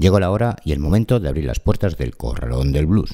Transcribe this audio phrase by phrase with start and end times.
[0.00, 3.10] Llegó la hora y el momento de abrir las puertas del Corralón del Blues.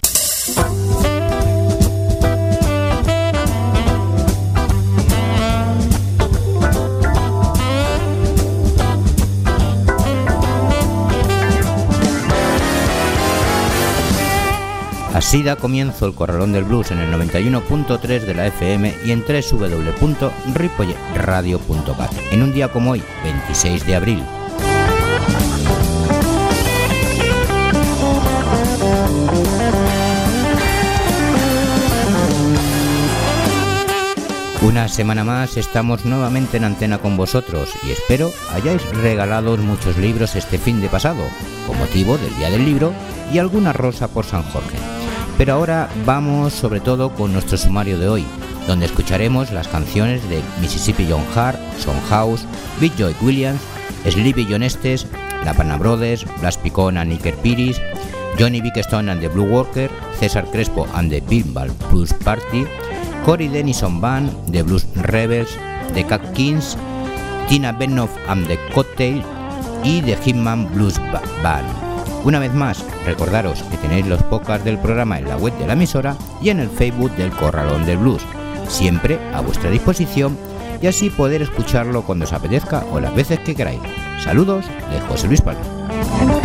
[15.13, 19.25] Así da comienzo el Corralón del Blues en el 91.3 de la FM y en
[19.25, 24.23] www.ripolletradio.cat en un día como hoy, 26 de abril.
[34.63, 40.35] Una semana más estamos nuevamente en antena con vosotros y espero hayáis regalado muchos libros
[40.35, 41.23] este fin de pasado,
[41.67, 42.93] con motivo del Día del Libro
[43.33, 44.79] y alguna rosa por San Jorge.
[45.37, 48.25] Pero ahora vamos sobre todo con nuestro sumario de hoy,
[48.67, 52.47] donde escucharemos las canciones de Mississippi John Hart, Son House,
[52.81, 53.61] Big Joy Williams,
[54.09, 55.07] Sleepy John Estes,
[55.45, 57.81] La Pana Brothers, Blas Picona, Nicker Piris,
[58.37, 62.67] Johnny Bickstone and the Blue Worker, César Crespo and the Pinball Blues Party,
[63.25, 65.49] Cory Denison Band, The Blues Rebels,
[65.95, 66.77] The Cat Kings,
[67.49, 69.23] Tina Benoff and the Cocktail
[69.83, 70.99] y The Hitman Blues
[71.43, 71.67] Band.
[72.25, 75.73] Una vez más, recordaros que tenéis los podcasts del programa en la web de la
[75.75, 78.23] emisora y en el Facebook del Corralón del Blues,
[78.69, 80.37] siempre a vuestra disposición
[80.83, 83.81] y así poder escucharlo cuando os apetezca o las veces que queráis.
[84.23, 86.36] Saludos de José Luis Palma.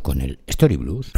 [0.00, 1.12] Con el Story Blues.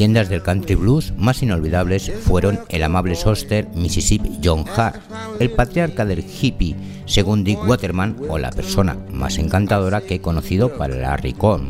[0.00, 4.98] Leyendas del country blues más inolvidables fueron el amable sóster Mississippi John Hart,
[5.38, 6.74] el patriarca del hippie
[7.04, 11.68] según Dick Waterman o la persona más encantadora que he conocido para Larry Cohn.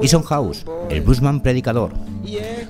[0.00, 1.90] Y Son House, el bluesman predicador.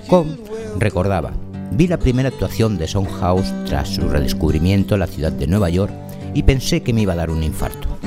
[0.07, 0.39] Cohn
[0.79, 1.33] recordaba,
[1.69, 5.69] vi la primera actuación de Son House tras su redescubrimiento en la ciudad de Nueva
[5.69, 5.93] York
[6.33, 7.98] y pensé que me iba a dar un infarto.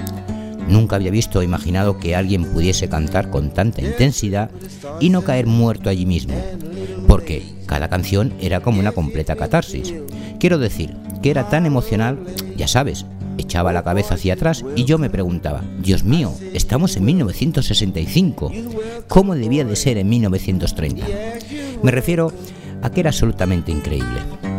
[0.68, 4.50] Nunca había visto o imaginado que alguien pudiese cantar con tanta intensidad
[5.00, 6.34] y no caer muerto allí mismo,
[7.06, 9.94] porque cada canción era como una completa catarsis.
[10.38, 12.18] Quiero decir, que era tan emocional,
[12.56, 13.06] ya sabes,
[13.38, 18.52] echaba la cabeza hacia atrás y yo me preguntaba, Dios mío, estamos en 1965,
[19.08, 21.06] ¿cómo debía de ser en 1930?
[21.82, 22.32] Me refiero
[22.82, 24.51] a que era absolutamente increíble.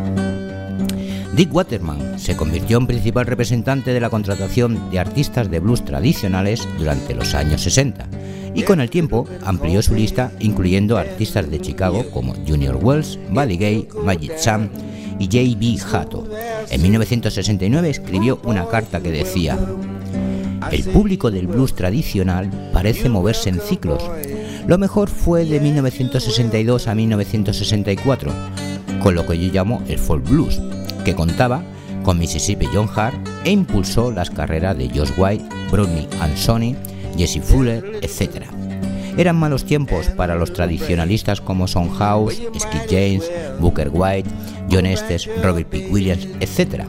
[1.35, 6.68] Dick Waterman se convirtió en principal representante de la contratación de artistas de blues tradicionales
[6.77, 8.07] durante los años 60
[8.53, 13.57] y con el tiempo amplió su lista incluyendo artistas de Chicago como Junior Wells, Buddy
[13.57, 14.69] Gay, Magic Sam
[15.18, 15.77] y J.B.
[15.91, 16.27] Hato.
[16.69, 19.57] En 1969 escribió una carta que decía,
[20.71, 24.03] el público del blues tradicional parece moverse en ciclos.
[24.68, 28.31] Lo mejor fue de 1962 a 1964,
[29.01, 30.62] con lo que yo llamo el folk blues,
[31.04, 31.64] que contaba
[32.04, 33.16] con Mississippi John Hart
[33.46, 36.76] e impulsó las carreras de Josh White, Brownie Ansoni,
[37.18, 38.46] Jesse Fuller, etc.
[39.18, 43.30] Eran malos tiempos para los tradicionalistas como Son House, Skip James,
[43.60, 44.30] Booker White,
[44.72, 45.88] John Estes, Robert P.
[45.92, 46.86] Williams, etc.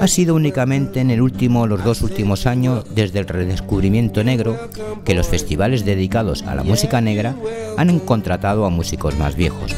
[0.00, 4.58] Ha sido únicamente en el último, los dos últimos años, desde el redescubrimiento negro,
[5.04, 7.34] que los festivales dedicados a la música negra
[7.76, 9.74] han contratado a músicos más viejos.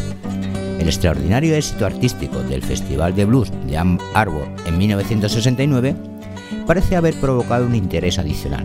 [0.78, 5.94] El extraordinario éxito artístico del Festival de Blues de Ann Arbor en 1969
[6.66, 8.64] parece haber provocado un interés adicional.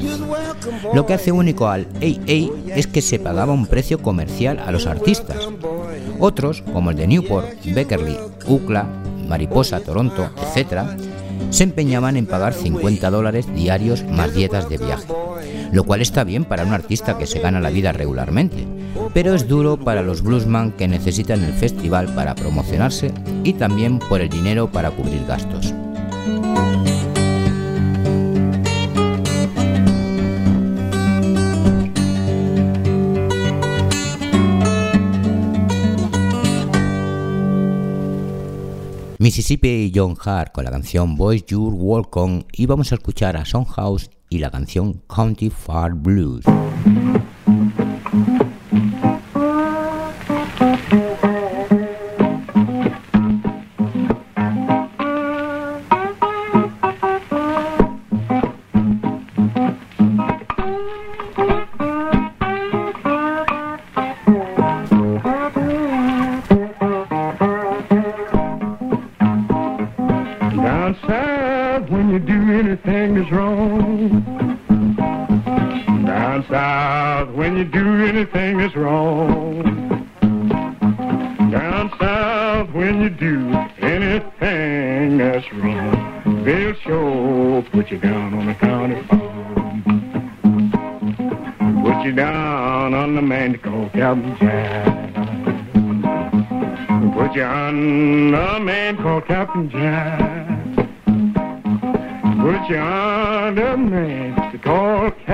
[0.93, 4.87] Lo que hace único al AA es que se pagaba un precio comercial a los
[4.87, 5.47] artistas.
[6.19, 8.17] Otros, como el de Newport, Beckerly,
[8.47, 8.85] UCLA,
[9.27, 10.83] Mariposa, Toronto, etc.,
[11.49, 15.07] se empeñaban en pagar 50 dólares diarios más dietas de viaje,
[15.71, 18.67] lo cual está bien para un artista que se gana la vida regularmente,
[19.13, 23.11] pero es duro para los bluesman que necesitan el festival para promocionarse
[23.43, 25.73] y también por el dinero para cubrir gastos.
[39.21, 43.37] Mississippi y John Hart con la canción Boys Your Walk On y vamos a escuchar
[43.37, 46.43] a House y la canción County Far Blues.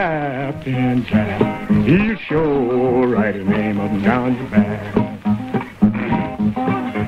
[0.07, 1.69] Captain Jack.
[1.85, 4.93] He'll sure write his name up and down your back.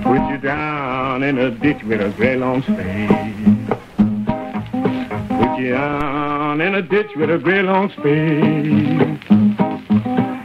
[0.03, 3.07] Put you down in a ditch with a great long spade.
[5.29, 9.21] Put you down in a ditch with a great long spade.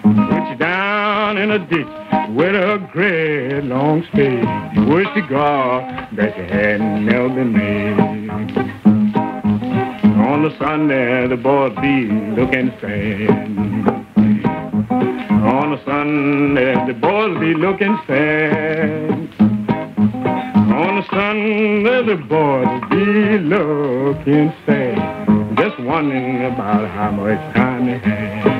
[0.05, 1.89] Put you down in a ditch
[2.37, 4.47] with a great long spade.
[4.87, 8.74] Wish to God that you hadn't never been made.
[10.27, 13.31] On the Sunday, the boys be looking sad.
[15.45, 19.29] On the Sunday, the boys be looking sad.
[20.73, 25.25] On the Sunday, the boys be looking sad
[25.57, 28.54] just wondering about how much time they had.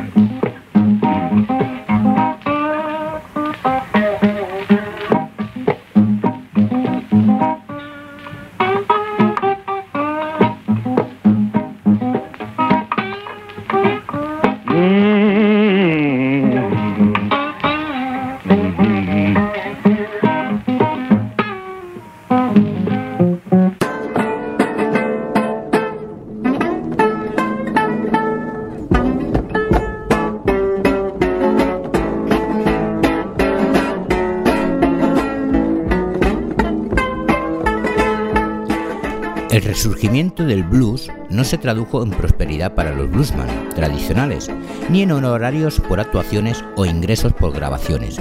[41.45, 44.51] Se tradujo en prosperidad para los bluesman tradicionales,
[44.91, 48.21] ni en honorarios por actuaciones o ingresos por grabaciones.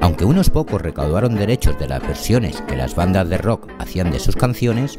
[0.00, 4.18] Aunque unos pocos recaudaron derechos de las versiones que las bandas de rock hacían de
[4.18, 4.98] sus canciones,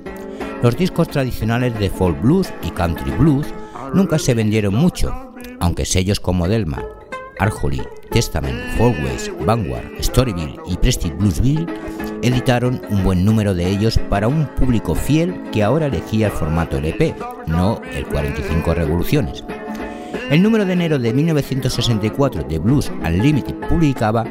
[0.61, 3.47] los discos tradicionales de folk blues y country blues
[3.93, 6.85] nunca se vendieron mucho, aunque sellos como Delmar,
[7.41, 7.81] Arjoli,
[8.11, 11.65] Testament, Folkways, Vanguard, Storyville y Prestige Bluesville
[12.21, 16.77] editaron un buen número de ellos para un público fiel que ahora elegía el formato
[16.77, 17.15] LP,
[17.47, 19.43] no el 45 revoluciones.
[20.29, 24.27] El número de enero de 1964 de Blues Unlimited publicaba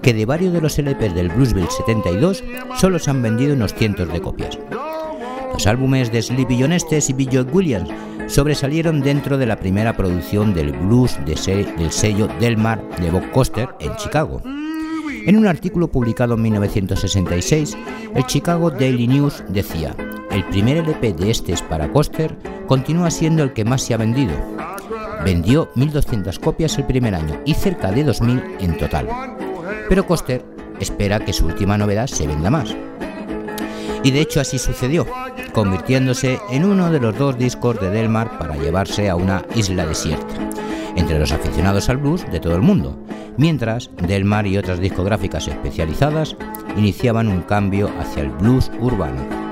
[0.00, 2.44] que de varios de los LPs del Bluesville 72
[2.76, 4.60] solo se han vendido unos cientos de copias.
[5.52, 7.90] Los álbumes de Sleepy John Estes y Billy Williams
[8.26, 13.94] sobresalieron dentro de la primera producción del blues del sello Delmar de Bob Coster en
[13.96, 14.40] Chicago.
[15.26, 17.76] En un artículo publicado en 1966,
[18.14, 19.94] el Chicago Daily News decía,
[20.30, 24.34] el primer LP de Estes para Coster continúa siendo el que más se ha vendido.
[25.24, 29.08] Vendió 1.200 copias el primer año y cerca de 2.000 en total.
[29.88, 30.44] Pero Coster
[30.80, 32.74] espera que su última novedad se venda más.
[34.04, 35.06] Y de hecho así sucedió,
[35.52, 40.34] convirtiéndose en uno de los dos discos de Delmar para llevarse a una isla desierta,
[40.94, 42.98] entre los aficionados al blues de todo el mundo,
[43.38, 46.36] mientras Delmar y otras discográficas especializadas
[46.76, 49.43] iniciaban un cambio hacia el blues urbano.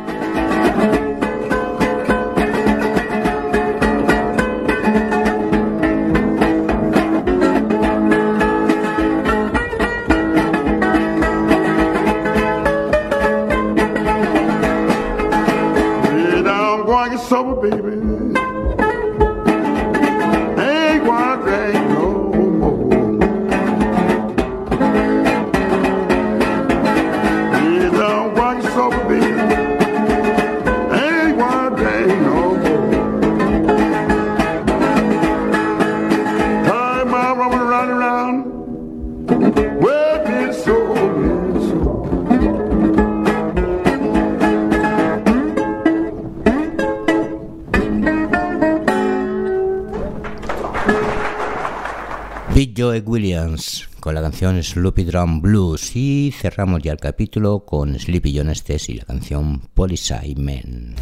[53.00, 58.50] Williams con la canción Sloopy Drum Blues y cerramos ya el capítulo con Sleepy John
[58.50, 60.96] Estes y la canción Policy Men.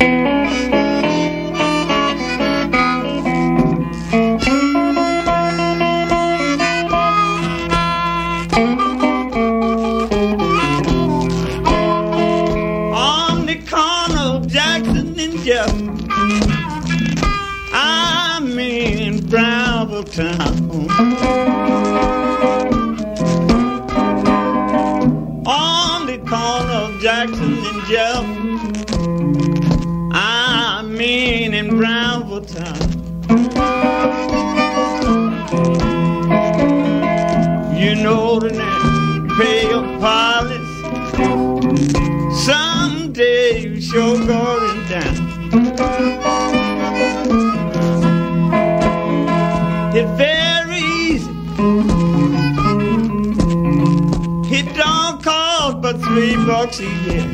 [56.87, 57.27] Year.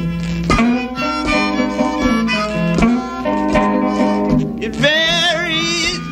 [4.61, 6.03] It's very easy.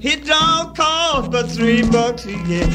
[0.00, 2.68] It don't cost but three bucks a year.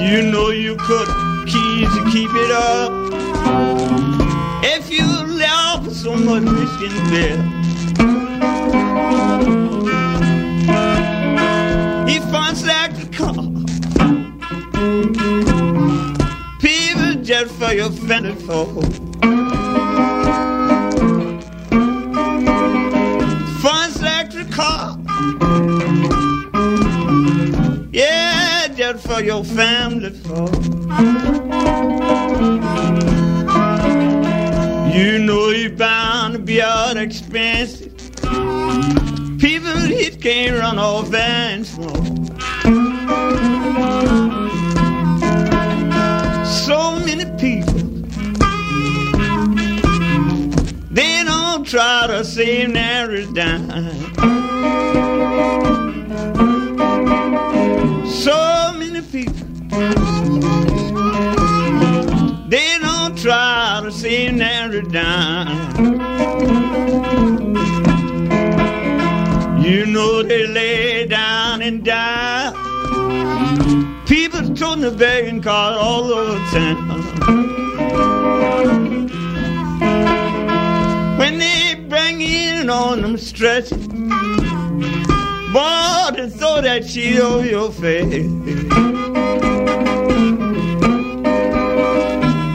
[0.00, 1.08] You know you could
[1.46, 2.92] keys to keep it up.
[4.64, 7.58] If you love so much whiskey and beer.
[17.40, 17.90] Just for your
[18.34, 18.66] for.
[23.62, 24.98] Funds like the car.
[27.92, 30.50] Yeah, just for your family for.
[34.92, 37.96] You know you're bound to be out expensive.
[39.38, 42.04] People it can't run off and smoke.
[46.66, 46.97] So
[51.68, 54.14] try to save their dime.
[58.06, 59.46] So many people,
[62.48, 66.00] they don't try to save their dime.
[69.62, 72.50] You know they lay down and die.
[74.06, 76.88] People toting the begging cart all over town.
[82.70, 83.16] On them
[85.52, 88.30] boy, they throw that sheet over your face.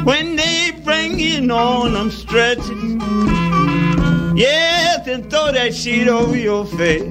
[0.05, 2.67] When they bring in on them stretchers,
[4.35, 7.03] yes, and throw that sheet over your face.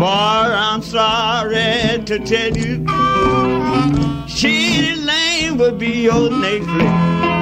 [0.00, 2.86] Boy, I'm sorry to tell you,
[4.26, 7.35] Sheedy Lane will be your next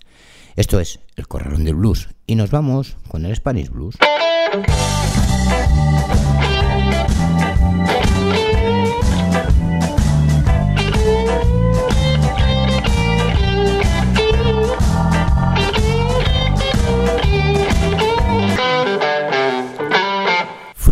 [0.57, 3.95] Esto es El Corralón del Blues y nos vamos con el Spanish Blues.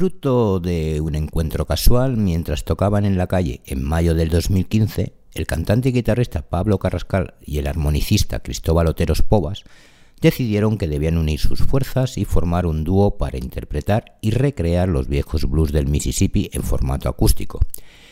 [0.04, 5.48] Fruto de un encuentro casual mientras tocaban en la calle en mayo del 2015, el
[5.48, 9.64] cantante y guitarrista Pablo Carrascal y el armonicista Cristóbal Oteros Povas
[10.20, 15.08] decidieron que debían unir sus fuerzas y formar un dúo para interpretar y recrear los
[15.08, 17.62] viejos blues del Mississippi en formato acústico,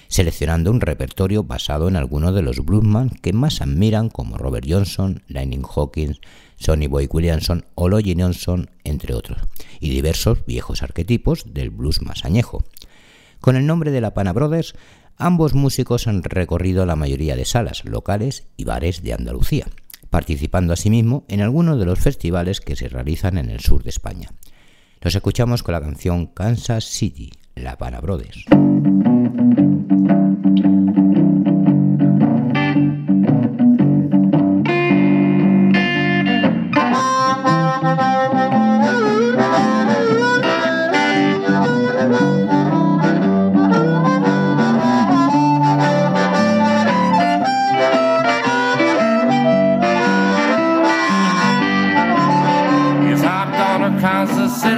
[0.08, 5.24] seleccionando un repertorio basado en algunos de los bluesman que más admiran como Robert Johnson,
[5.28, 6.22] Lightning Hawkins,
[6.62, 9.40] Sonny Boy Williamson o Logie Johnson, entre otros,
[9.80, 12.64] y diversos viejos arquetipos del blues más añejo.
[13.40, 14.76] Con el nombre de la Pana Brothers,
[15.18, 19.66] ambos músicos han recorrido la mayoría de salas locales y bares de Andalucía,
[20.12, 24.30] participando asimismo en algunos de los festivales que se realizan en el sur de España.
[25.02, 28.46] Los escuchamos con la canción Kansas City, la Pana Brothers.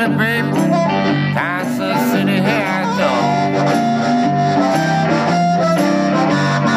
[0.04, 0.54] City, babe.
[1.34, 3.12] Kansas City, here I go.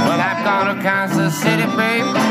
[0.07, 2.26] Well, I've gone to Kansas City, babe.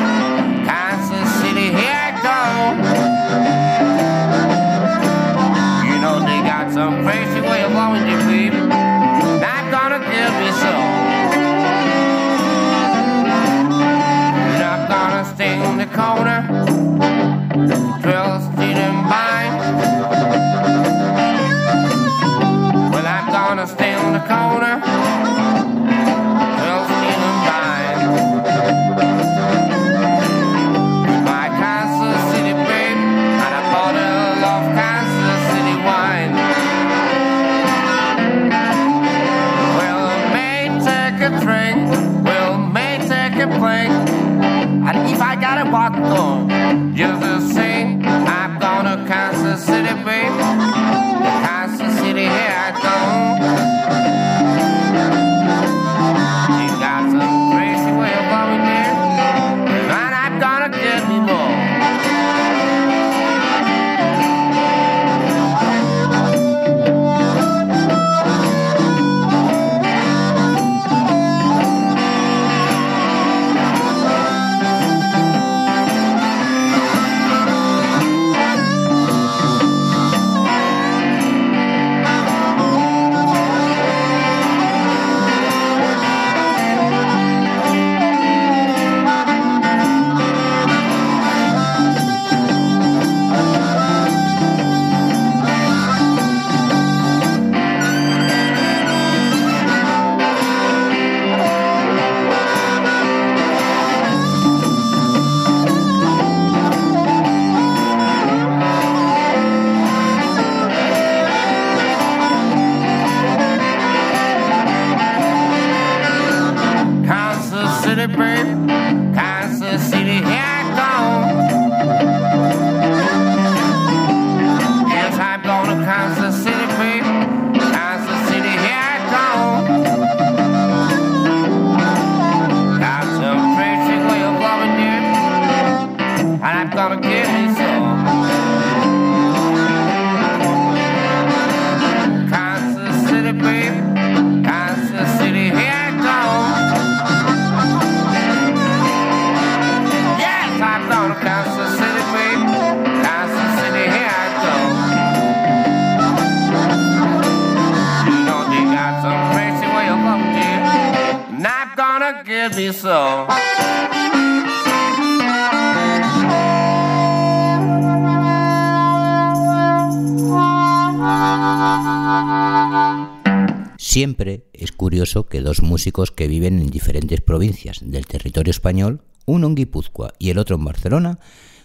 [175.75, 180.55] Músicos que viven en diferentes provincias del territorio español, uno en Guipúzcoa y el otro
[180.55, 181.20] en Barcelona,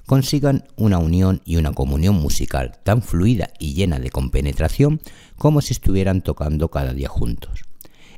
[0.04, 5.00] consigan una unión y una comunión musical tan fluida y llena de compenetración
[5.36, 7.62] como si estuvieran tocando cada día juntos.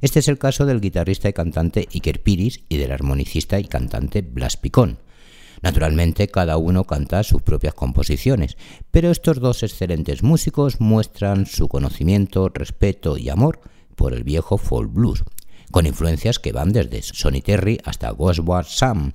[0.01, 4.23] Este es el caso del guitarrista y cantante Iker Piris y del armonicista y cantante
[4.23, 4.97] Blas Picón.
[5.61, 8.57] Naturalmente cada uno canta sus propias composiciones,
[8.91, 13.61] pero estos dos excelentes músicos muestran su conocimiento, respeto y amor
[13.95, 15.23] por el viejo folk blues,
[15.73, 19.13] con influencias que van desde Sonny Terry hasta Ghostward Sam,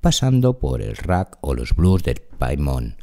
[0.00, 2.96] pasando por el rack o los blues del Paimon.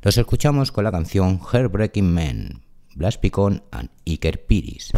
[0.00, 2.62] Los escuchamos con la canción Heartbreaking Man,
[2.94, 4.92] Blas Picón and Iker Piris.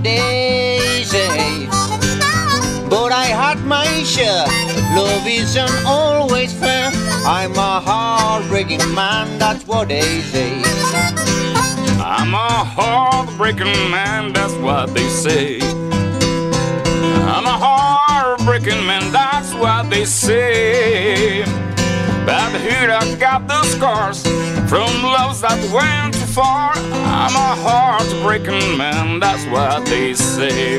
[0.00, 1.66] Say.
[2.88, 4.46] But I had my share,
[4.96, 6.90] love isn't always fair.
[7.24, 10.62] I'm a heartbreaking man, that's what they say.
[12.00, 15.60] I'm a heartbreaking man, that's what they say.
[17.34, 21.44] I'm a heartbreaking man, that's what they say.
[22.26, 24.22] But here I got the scars
[24.68, 26.72] from loves that went far.
[26.74, 30.78] I'm a heartbreaking man, that's what they say.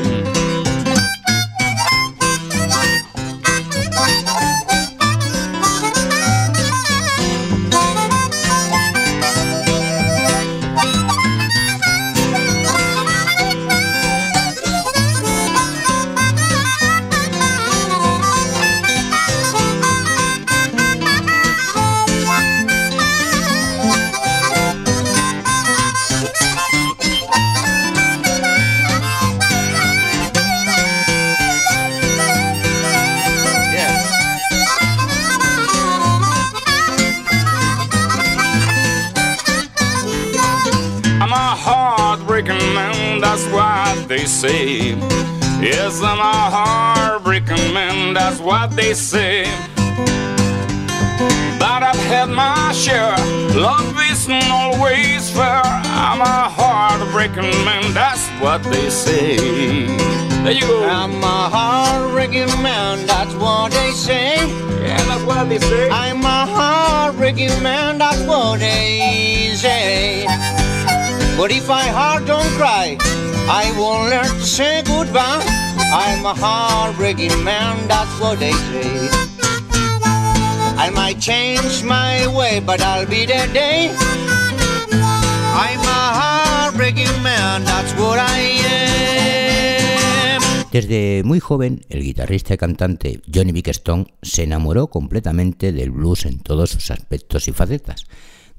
[44.48, 44.94] Say.
[45.60, 49.44] Yes, I'm a heartbreaking man, that's what they say.
[51.58, 53.16] But I've had my share,
[53.56, 55.62] love isn't always fair.
[55.64, 59.86] I'm a heartbreaking man, that's what they say.
[60.42, 60.84] There you go.
[60.84, 64.36] I'm a heartbreaking man, that's what they say.
[64.82, 65.88] yeah, that's what they say.
[65.88, 70.63] I'm a heartbreaking man, that's what they say.
[71.36, 72.96] But if my heart don't cry,
[73.50, 75.42] I won't learn to say goodbye.
[75.92, 79.08] I'm a heartbreaking man, that's what they say.
[80.78, 83.90] I might change my way, but I'll be there day.
[85.54, 88.38] I'm a heartbreaking man, that's what I
[90.38, 90.42] am.
[90.70, 96.38] Desde muy joven, el guitarrista y cantante Johnny Bickstone se enamoró completamente del blues en
[96.40, 98.06] todos sus aspectos y facetas.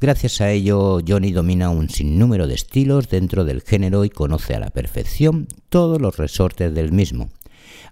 [0.01, 4.59] Gracias a ello, Johnny domina un sinnúmero de estilos dentro del género y conoce a
[4.59, 7.29] la perfección todos los resortes del mismo.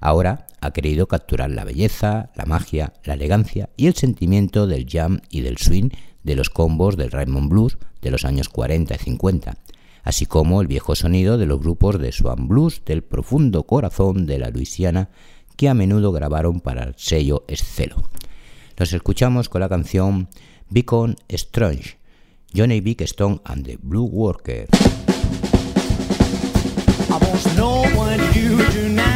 [0.01, 5.21] Ahora ha querido capturar la belleza, la magia, la elegancia y el sentimiento del jam
[5.29, 5.91] y del swing
[6.23, 9.57] de los combos del Raymond Blues de los años 40 y 50,
[10.03, 14.39] así como el viejo sonido de los grupos de Swan Blues del profundo corazón de
[14.39, 15.09] la Luisiana
[15.55, 18.09] que a menudo grabaron para el sello Scelo.
[18.77, 20.27] Nos escuchamos con la canción
[20.73, 21.97] Beacon Strange,
[22.51, 24.69] Johnny Bickstone and the Blue Workers.
[27.11, 29.12] I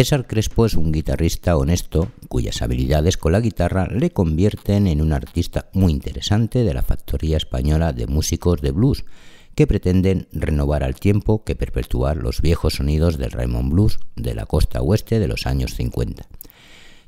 [0.00, 5.12] César Crespo es un guitarrista honesto cuyas habilidades con la guitarra le convierten en un
[5.12, 9.04] artista muy interesante de la factoría española de músicos de blues
[9.54, 14.46] que pretenden renovar al tiempo que perpetuar los viejos sonidos del Raymond Blues de la
[14.46, 16.26] costa oeste de los años 50.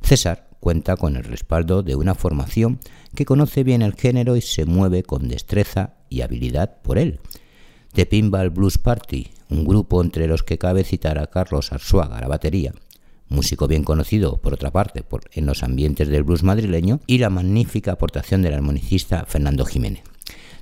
[0.03, 2.79] César cuenta con el respaldo de una formación
[3.15, 7.21] que conoce bien el género y se mueve con destreza y habilidad por él.
[7.95, 12.27] The Pinball Blues Party, un grupo entre los que cabe citar a Carlos Arzuaga la
[12.27, 12.73] batería,
[13.29, 17.29] músico bien conocido, por otra parte, por, en los ambientes del blues madrileño, y la
[17.29, 20.05] magnífica aportación del armonicista Fernando Jiménez.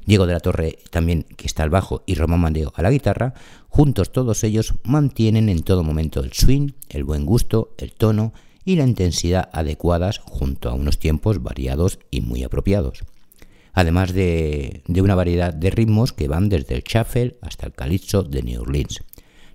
[0.06, 3.34] Diego de la Torre también, que está al bajo, y Román Mandeo a la guitarra,
[3.68, 8.32] juntos todos ellos mantienen en todo momento el swing, el buen gusto, el tono
[8.64, 13.04] y la intensidad adecuadas junto a unos tiempos variados y muy apropiados
[13.72, 18.22] además de, de, una variedad de ritmos que van desde el shuffle hasta el calypso
[18.22, 19.00] de New Orleans.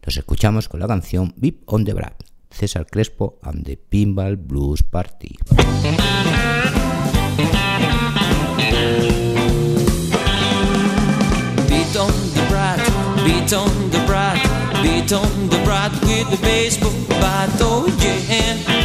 [0.04, 2.13] Los escuchamos con la canción Beep on the Brad,
[2.51, 5.36] César Crespo and the Pinball Blues Party.
[11.67, 12.80] Beat on the brat,
[13.25, 14.38] beat on the brat,
[14.84, 17.49] beat on the brat with the baseball bat.
[17.62, 18.85] Oh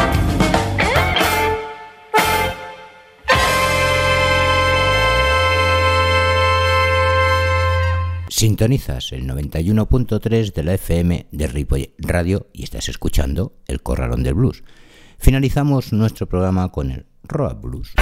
[8.41, 14.33] Sintonizas el 91.3 de la FM de Ripollet Radio y estás escuchando El Corralón del
[14.33, 14.63] Blues.
[15.19, 17.93] Finalizamos nuestro programa con el Road Blues.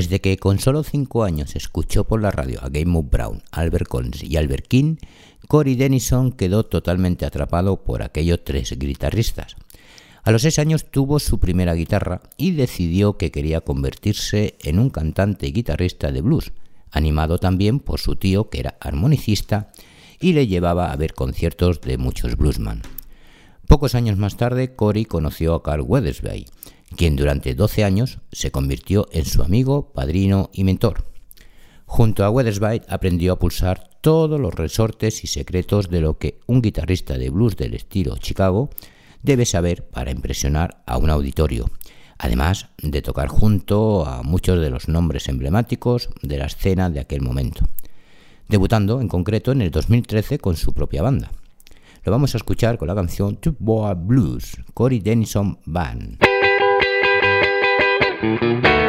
[0.00, 4.22] Desde que con solo cinco años escuchó por la radio a Game Brown, Albert Collins
[4.22, 4.96] y Albert King,
[5.46, 9.56] Cory Denison quedó totalmente atrapado por aquellos tres guitarristas.
[10.22, 14.88] A los seis años tuvo su primera guitarra y decidió que quería convertirse en un
[14.88, 16.52] cantante y guitarrista de blues,
[16.90, 19.70] animado también por su tío que era armonicista
[20.18, 22.80] y le llevaba a ver conciertos de muchos bluesman.
[23.66, 26.46] Pocos años más tarde, Cory conoció a Carl Weathersby,
[26.96, 31.04] quien durante 12 años se convirtió en su amigo, padrino y mentor.
[31.86, 36.62] Junto a Weathersby aprendió a pulsar todos los resortes y secretos de lo que un
[36.62, 38.70] guitarrista de blues del estilo Chicago
[39.22, 41.70] debe saber para impresionar a un auditorio,
[42.16, 47.20] además de tocar junto a muchos de los nombres emblemáticos de la escena de aquel
[47.20, 47.66] momento,
[48.48, 51.32] debutando en concreto en el 2013 con su propia banda.
[52.04, 56.18] Lo vamos a escuchar con la canción Two Boa Blues, Cory Denison Band.
[58.20, 58.79] Thank you.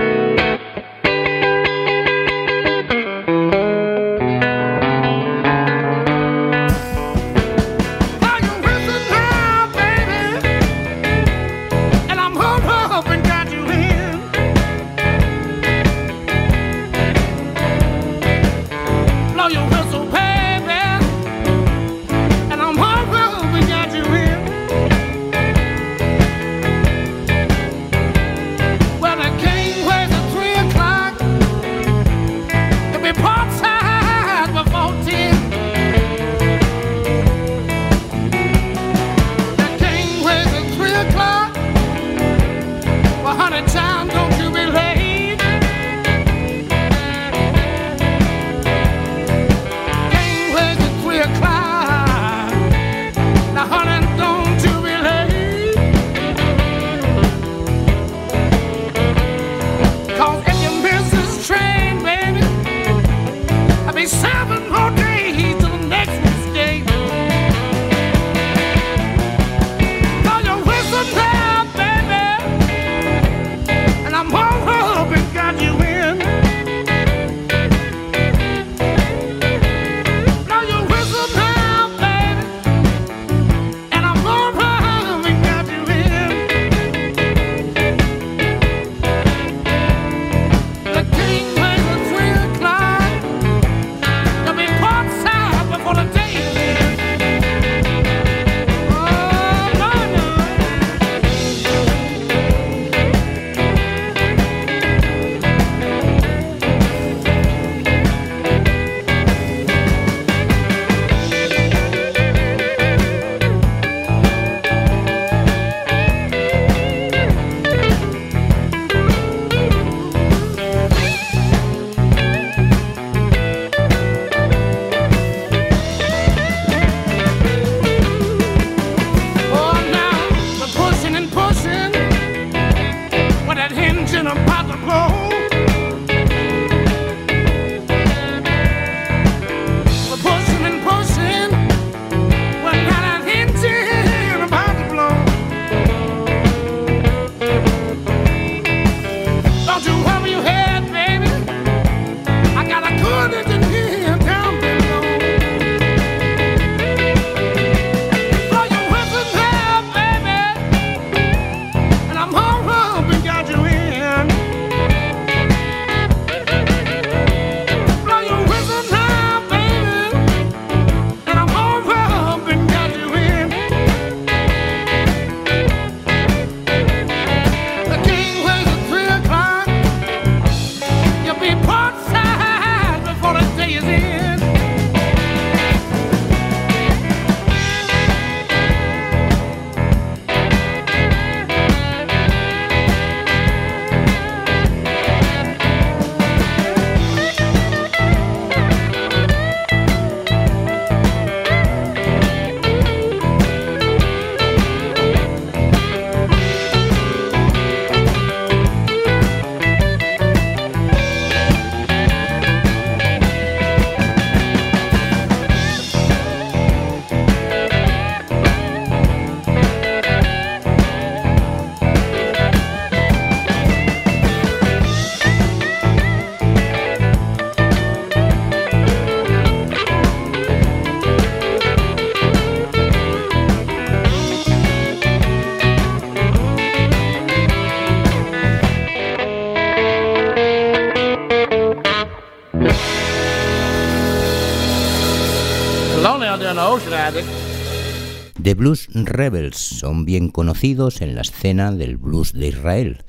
[248.42, 253.04] The Blues Rebels son bien conocidos en la escena del blues de Israel.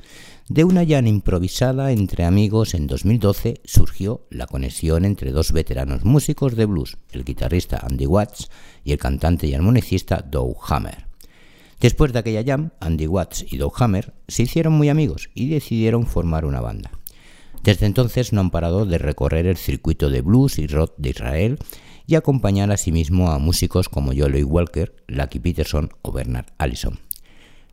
[0.48, 6.54] De una llana improvisada entre amigos en 2012 surgió la conexión entre dos veteranos músicos
[6.54, 8.50] de blues, el guitarrista Andy Watts
[8.84, 11.06] y el cantante y armonicista Doug Hammer.
[11.80, 16.06] Después de aquella jam, Andy Watts y Doug Hammer se hicieron muy amigos y decidieron
[16.06, 16.90] formar una banda.
[17.62, 21.58] Desde entonces no han parado de recorrer el circuito de blues y rock de Israel
[22.06, 26.98] y acompañar asimismo a músicos como Joey Walker, Lucky Peterson o Bernard Allison.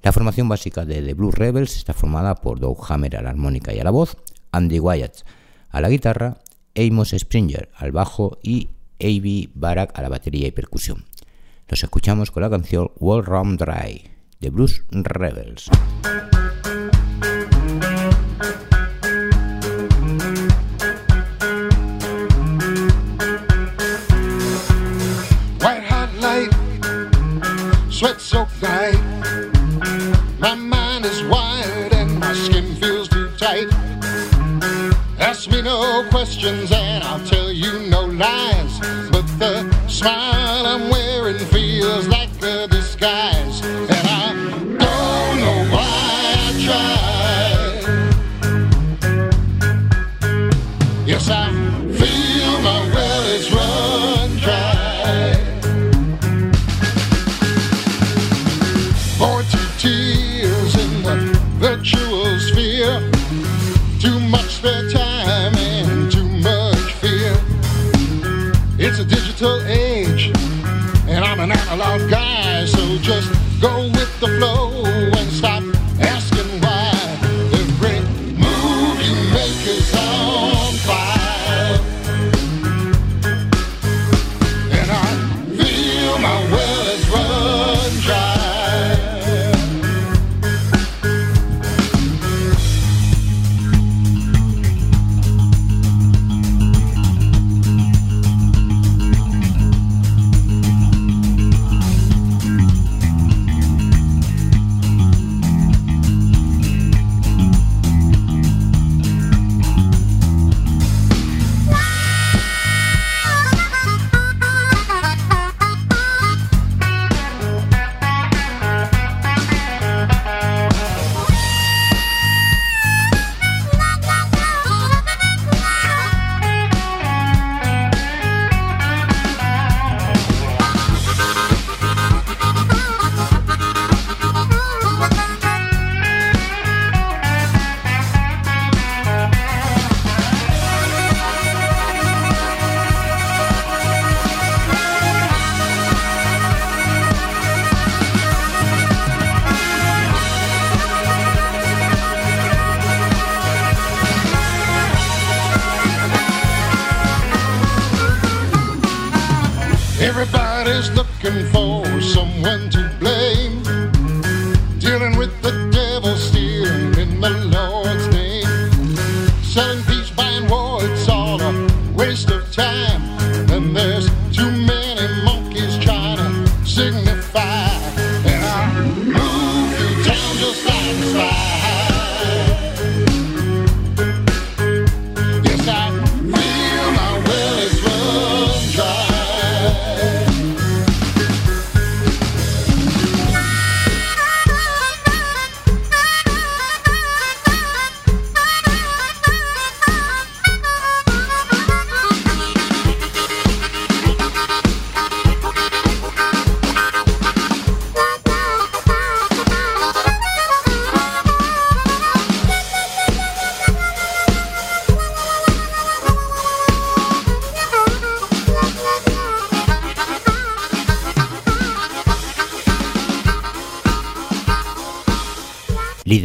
[0.01, 3.73] La formación básica de The Blues Rebels está formada por Doug Hammer a la armónica
[3.73, 4.17] y a la voz,
[4.51, 5.23] Andy Wyatt
[5.69, 6.37] a la guitarra,
[6.75, 8.69] Amos Springer al bajo y
[8.99, 9.49] A.B.
[9.53, 11.05] Barak a la batería y percusión.
[11.67, 14.09] Los escuchamos con la canción World Rum Dry,
[14.39, 15.69] The Blues Rebels.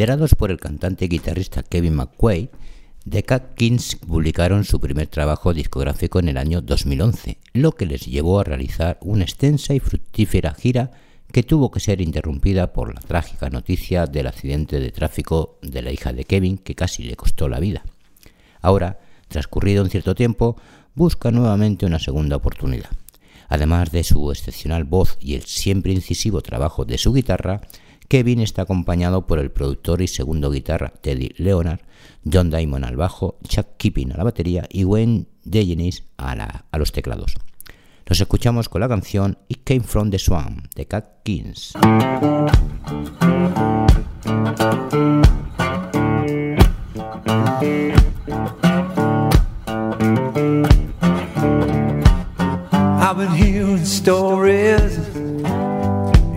[0.04, 2.48] Liderados por el cantante y guitarrista Kevin McQuaid,
[3.08, 8.04] The Cat Kings publicaron su primer trabajo discográfico en el año 2011, lo que les
[8.04, 10.90] llevó a realizar una extensa y fructífera gira
[11.32, 15.90] que tuvo que ser interrumpida por la trágica noticia del accidente de tráfico de la
[15.90, 17.82] hija de Kevin que casi le costó la vida.
[18.60, 20.58] Ahora, transcurrido un cierto tiempo,
[20.94, 22.90] busca nuevamente una segunda oportunidad.
[23.48, 27.62] Además de su excepcional voz y el siempre incisivo trabajo de su guitarra,
[28.08, 31.80] Kevin está acompañado por el productor y segundo guitarra Teddy Leonard,
[32.30, 36.92] John Diamond al bajo, Chuck Keeping a la batería y Wayne DeGenis a, a los
[36.92, 37.34] teclados.
[38.06, 41.72] Los escuchamos con la canción It Came From The Swamp de Cat Kings.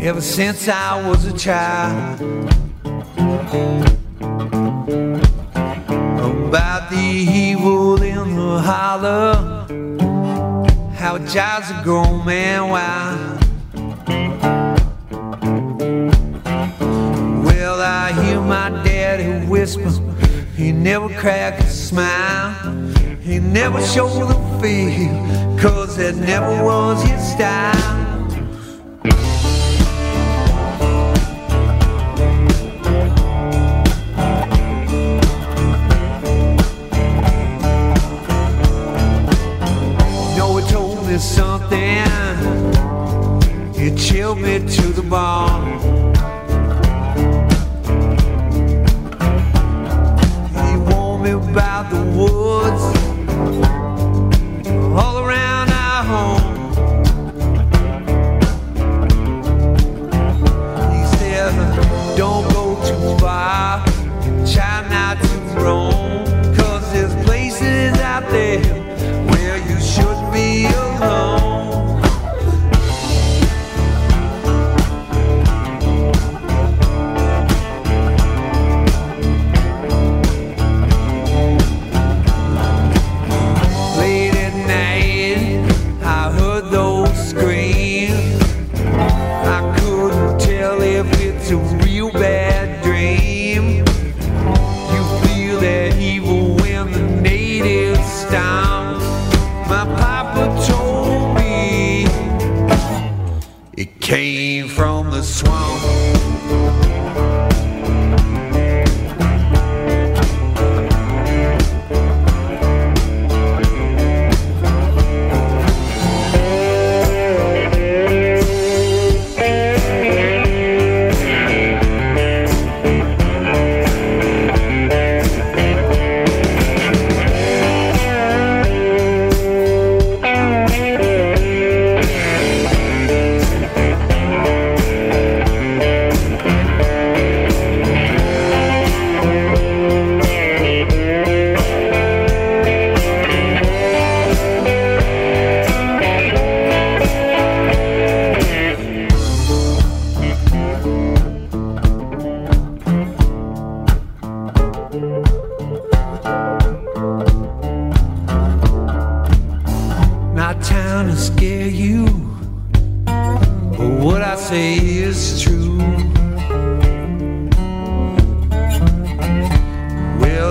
[0.07, 2.21] Ever since I was a child
[6.47, 9.65] about the evil in the holler,
[10.95, 13.43] how drives a grown man wild.
[17.43, 19.91] Well, I hear my daddy whisper,
[20.55, 22.55] he never cracked a smile,
[23.19, 25.09] he never showed the fear,
[25.59, 28.06] cause that never was his style.
[41.17, 41.77] Me something.
[43.75, 45.65] It chilled me to the bone.
[50.53, 53.06] He warned me about the woods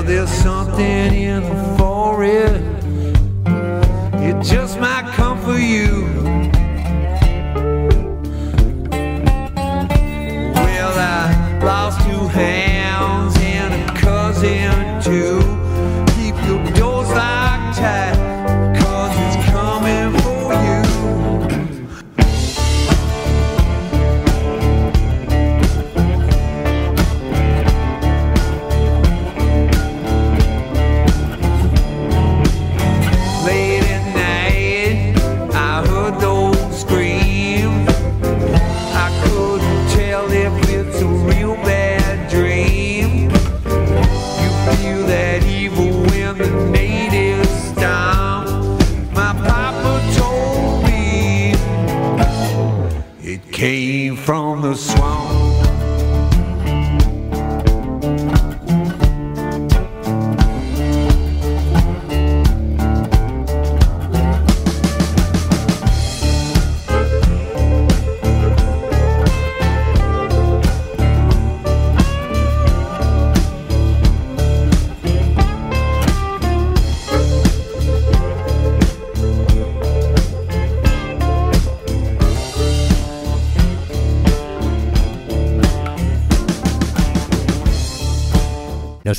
[0.06, 2.62] there's something in the forest,
[4.22, 6.06] it just might come for you.
[10.54, 12.65] Well, I lost two hands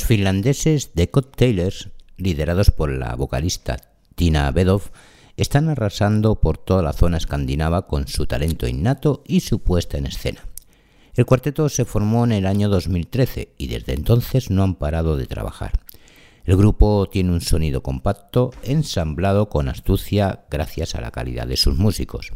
[0.08, 3.76] finlandeses The Cocktailers, liderados por la vocalista
[4.14, 4.84] Tina Bedov,
[5.36, 10.06] están arrasando por toda la zona escandinava con su talento innato y su puesta en
[10.06, 10.46] escena.
[11.12, 15.26] El cuarteto se formó en el año 2013 y desde entonces no han parado de
[15.26, 15.72] trabajar.
[16.46, 21.76] El grupo tiene un sonido compacto, ensamblado con astucia gracias a la calidad de sus
[21.76, 22.32] músicos.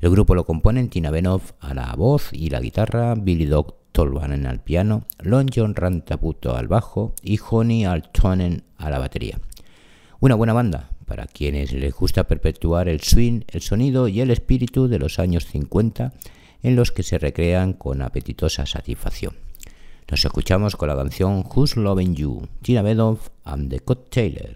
[0.00, 4.46] El grupo lo componen Tina Benov a la voz y la guitarra, Billy Dog Tolvanen
[4.46, 9.40] al piano, Lon John Rantaputo al bajo y Honey Altonen a la batería.
[10.20, 14.86] Una buena banda para quienes les gusta perpetuar el swing, el sonido y el espíritu
[14.86, 16.12] de los años 50
[16.62, 19.34] en los que se recrean con apetitosa satisfacción.
[20.10, 24.52] Nos escuchamos con la canción Who's Loving You, Tina Bedov and the Cut Taylor.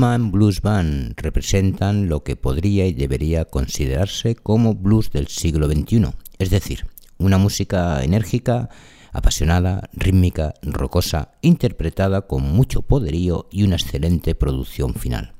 [0.00, 6.06] Hitman Blues Band representan lo que podría y debería considerarse como blues del siglo XXI,
[6.38, 6.86] es decir,
[7.18, 8.70] una música enérgica,
[9.12, 15.34] apasionada, rítmica, rocosa, interpretada con mucho poderío y una excelente producción final.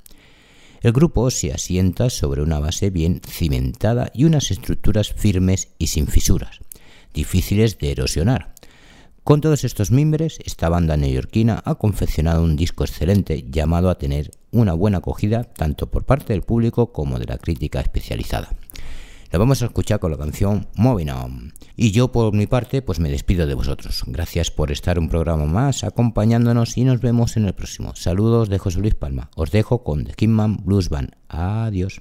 [0.82, 6.06] El grupo se asienta sobre una base bien cimentada y unas estructuras firmes y sin
[6.06, 6.58] fisuras,
[7.14, 8.52] difíciles de erosionar.
[9.24, 14.32] Con todos estos mimbres, esta banda neoyorquina ha confeccionado un disco excelente llamado a tener
[14.52, 18.50] una buena acogida tanto por parte del público como de la crítica especializada.
[19.32, 21.52] Lo vamos a escuchar con la canción Moving On.
[21.76, 24.02] Y yo por mi parte pues me despido de vosotros.
[24.06, 27.94] Gracias por estar un programa más acompañándonos y nos vemos en el próximo.
[27.94, 29.30] Saludos de José Luis Palma.
[29.36, 31.12] Os dejo con The Kingman Blues Band.
[31.28, 32.00] Adiós.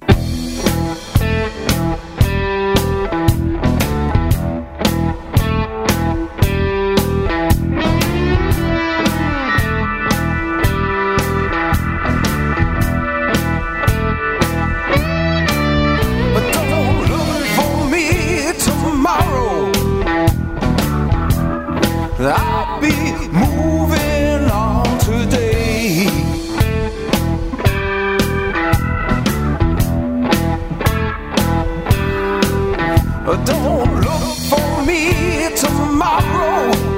[33.26, 36.89] Don't look for me tomorrow.